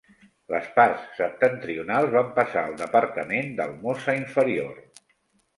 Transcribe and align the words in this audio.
Les 0.53 0.69
parts 0.77 1.03
septentrionals 1.17 2.15
van 2.15 2.31
passar 2.39 2.63
al 2.63 2.73
departament 2.81 3.55
del 3.61 3.77
Mosa 3.85 4.17
Inferior. 4.25 4.85